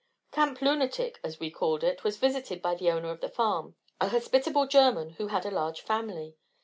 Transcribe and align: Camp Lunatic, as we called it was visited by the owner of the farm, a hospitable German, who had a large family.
Camp 0.31 0.59
Lunatic, 0.63 1.19
as 1.23 1.39
we 1.39 1.51
called 1.51 1.83
it 1.83 2.03
was 2.03 2.17
visited 2.17 2.59
by 2.59 2.73
the 2.73 2.89
owner 2.89 3.11
of 3.11 3.21
the 3.21 3.29
farm, 3.29 3.75
a 3.99 4.09
hospitable 4.09 4.65
German, 4.65 5.11
who 5.11 5.27
had 5.27 5.45
a 5.45 5.51
large 5.51 5.81
family. 5.81 6.35